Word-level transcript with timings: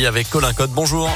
7h30 0.00 0.06
avec 0.06 0.30
Colin 0.30 0.52
Code. 0.52 0.70
Bonjour. 0.70 1.10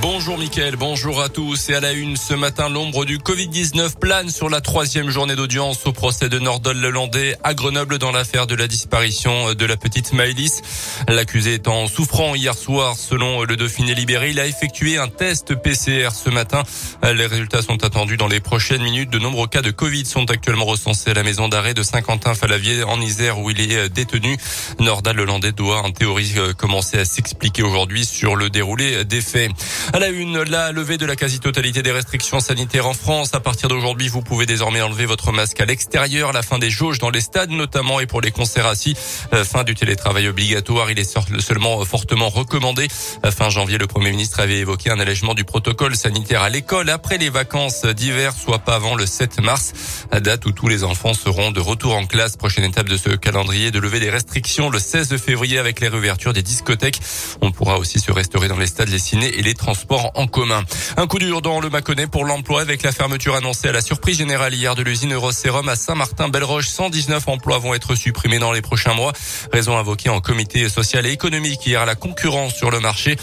Bonjour 0.00 0.38
Mickaël, 0.38 0.76
bonjour 0.76 1.20
à 1.20 1.28
tous. 1.28 1.68
Et 1.68 1.74
à 1.74 1.80
la 1.80 1.92
une, 1.92 2.16
ce 2.16 2.32
matin, 2.32 2.70
l'ombre 2.70 3.04
du 3.04 3.18
Covid-19 3.18 3.98
plane 3.98 4.30
sur 4.30 4.48
la 4.48 4.62
troisième 4.62 5.10
journée 5.10 5.36
d'audience 5.36 5.86
au 5.86 5.92
procès 5.92 6.30
de 6.30 6.38
Nordol 6.38 6.78
Lelandais 6.78 7.36
à 7.44 7.52
Grenoble 7.52 7.98
dans 7.98 8.10
l'affaire 8.10 8.46
de 8.46 8.54
la 8.54 8.66
disparition 8.66 9.52
de 9.52 9.66
la 9.66 9.76
petite 9.76 10.14
Maëlys. 10.14 10.62
L'accusé 11.08 11.54
étant 11.54 11.86
souffrant 11.86 12.34
hier 12.34 12.54
soir, 12.54 12.96
selon 12.96 13.44
le 13.44 13.56
Dauphiné 13.56 13.94
libéré, 13.94 14.30
il 14.30 14.40
a 14.40 14.46
effectué 14.46 14.96
un 14.98 15.08
test 15.08 15.54
PCR 15.54 16.10
ce 16.12 16.30
matin. 16.30 16.62
Les 17.02 17.26
résultats 17.26 17.60
sont 17.60 17.84
attendus 17.84 18.16
dans 18.16 18.28
les 18.28 18.40
prochaines 18.40 18.82
minutes. 18.82 19.10
De 19.10 19.18
nombreux 19.18 19.48
cas 19.48 19.62
de 19.62 19.70
Covid 19.70 20.06
sont 20.06 20.30
actuellement 20.30 20.64
recensés 20.64 21.10
à 21.10 21.14
la 21.14 21.22
maison 21.22 21.48
d'arrêt 21.48 21.74
de 21.74 21.82
Saint-Quentin-Falavier 21.82 22.84
en 22.84 23.00
Isère 23.00 23.38
où 23.38 23.50
il 23.50 23.60
est 23.60 23.88
détenu. 23.90 24.38
Nordal 24.80 25.16
Lelandais 25.16 25.52
doit 25.52 25.82
en 25.82 25.90
théorie 25.90 26.34
commencer 26.56 26.98
à 26.98 27.04
s'expliquer 27.04 27.62
aujourd'hui 27.62 28.06
sur 28.06 28.36
le 28.36 28.48
déroulé 28.48 29.04
des 29.04 29.20
faits. 29.20 29.50
À 29.92 29.98
la 29.98 30.08
une, 30.08 30.42
la 30.42 30.72
levée 30.72 30.98
de 30.98 31.06
la 31.06 31.16
quasi-totalité 31.16 31.82
des 31.82 31.92
restrictions 31.92 32.40
sanitaires 32.40 32.86
en 32.86 32.94
France. 32.94 33.30
À 33.34 33.40
partir 33.40 33.68
d'aujourd'hui, 33.68 34.08
vous 34.08 34.22
pouvez 34.22 34.46
désormais 34.46 34.80
enlever 34.80 35.06
votre 35.06 35.32
masque 35.32 35.60
à 35.60 35.64
l'extérieur. 35.64 36.32
La 36.32 36.42
fin 36.42 36.58
des 36.58 36.70
jauges 36.70 36.98
dans 36.98 37.10
les 37.10 37.20
stades 37.20 37.50
notamment 37.50 38.00
et 38.00 38.06
pour 38.06 38.20
les 38.20 38.30
concerts 38.30 38.66
assis. 38.66 38.96
Euh, 39.32 39.44
fin 39.44 39.64
du 39.64 39.74
télétravail 39.74 40.28
obligatoire. 40.28 40.90
Il 40.90 40.98
est 40.98 41.18
seulement 41.40 41.84
fortement 41.84 42.28
recommandé. 42.28 42.88
Fin 43.30 43.50
janvier, 43.50 43.78
le 43.78 43.86
Premier 43.86 44.10
ministre 44.10 44.40
avait 44.40 44.58
évoqué 44.58 44.90
un 44.90 45.00
allègement 45.00 45.34
du 45.34 45.44
protocole 45.44 45.96
sanitaire 45.96 46.42
à 46.42 46.48
l'école 46.48 46.90
après 46.90 47.18
les 47.18 47.30
vacances 47.30 47.84
d'hiver, 47.84 48.32
soit 48.32 48.58
pas 48.58 48.74
avant 48.74 48.94
le 48.94 49.06
7 49.06 49.40
mars, 49.40 49.72
date 50.20 50.46
où 50.46 50.52
tous 50.52 50.68
les 50.68 50.84
enfants 50.84 51.14
seront 51.14 51.50
de 51.50 51.60
retour 51.60 51.94
en 51.94 52.06
classe. 52.06 52.36
Prochaine 52.36 52.64
étape 52.64 52.88
de 52.88 52.96
ce 52.96 53.10
calendrier 53.10 53.70
de 53.70 53.78
lever 53.78 54.00
des 54.00 54.10
restrictions 54.10 54.70
le 54.70 54.78
16 54.78 55.16
février 55.16 55.58
avec 55.58 55.80
les 55.80 55.88
réouvertures 55.88 56.32
des 56.32 56.42
discothèques. 56.42 57.00
On 57.40 57.52
pourra 57.52 57.78
aussi 57.78 58.00
se 58.00 58.12
restaurer 58.12 58.48
dans 58.48 58.58
les 58.58 58.66
stades, 58.66 58.88
les 58.88 58.98
ciné 58.98 59.38
et 59.38 59.42
les 59.42 59.54
transports 59.64 60.10
en 60.14 60.26
commun. 60.26 60.62
Un 60.98 61.06
coup 61.06 61.18
dur 61.18 61.40
dans 61.40 61.58
le 61.58 61.70
Mâconnais 61.70 62.06
pour 62.06 62.26
l'emploi 62.26 62.60
avec 62.60 62.82
la 62.82 62.92
fermeture 62.92 63.34
annoncée 63.34 63.68
à 63.68 63.72
la 63.72 63.80
surprise 63.80 64.18
générale 64.18 64.52
hier 64.52 64.74
de 64.74 64.82
l'usine 64.82 65.14
Eurosérum 65.14 65.70
à 65.70 65.74
Saint-Martin-Belleroche. 65.74 66.68
119 66.68 67.26
emplois 67.28 67.58
vont 67.58 67.72
être 67.72 67.94
supprimés 67.94 68.38
dans 68.38 68.52
les 68.52 68.60
prochains 68.60 68.92
mois. 68.92 69.14
Raison 69.54 69.78
invoquée 69.78 70.10
en 70.10 70.20
comité 70.20 70.68
social 70.68 71.06
et 71.06 71.12
économique 71.12 71.64
hier 71.64 71.80
à 71.80 71.86
la 71.86 71.94
concurrence 71.94 72.54
sur 72.54 72.70
le 72.70 72.78
marché. 72.78 73.16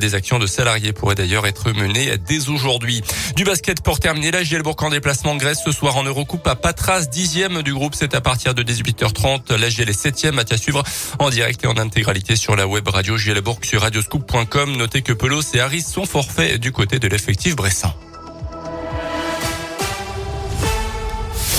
Des 0.00 0.14
actions 0.14 0.38
de 0.38 0.46
salariés 0.46 0.92
pourraient 0.92 1.16
d'ailleurs 1.16 1.48
être 1.48 1.72
menées 1.72 2.16
dès 2.18 2.48
aujourd'hui. 2.48 3.02
Du 3.34 3.42
basket 3.42 3.82
pour 3.82 3.98
terminer, 3.98 4.30
la 4.30 4.44
Gielbourg 4.44 4.76
en 4.80 4.90
déplacement 4.90 5.32
en 5.32 5.36
Grèce 5.36 5.62
ce 5.64 5.72
soir 5.72 5.96
en 5.96 6.04
Eurocoupe 6.04 6.46
à 6.46 6.54
Patras, 6.54 7.06
dixième 7.06 7.62
du 7.62 7.74
groupe. 7.74 7.96
C'est 7.96 8.14
à 8.14 8.20
partir 8.20 8.54
de 8.54 8.62
18h30. 8.62 9.52
La 9.56 9.68
GL 9.68 9.88
est 9.88 9.92
septième 9.92 10.38
à 10.38 10.56
suivre 10.56 10.84
en 11.18 11.28
direct 11.28 11.64
et 11.64 11.66
en 11.66 11.76
intégralité 11.76 12.36
sur 12.36 12.54
la 12.54 12.68
web 12.68 12.86
radio 12.86 13.16
Gielbourg 13.16 13.58
sur 13.64 13.82
radioscoop.com. 13.82 14.76
Notez 14.76 15.02
que 15.02 15.12
Pelos 15.12 15.42
et 15.54 15.60
Harris 15.60 15.87
sont 15.88 16.04
forfait 16.04 16.58
du 16.58 16.70
côté 16.70 16.98
de 16.98 17.08
l'effectif 17.08 17.56
bressan. 17.56 17.92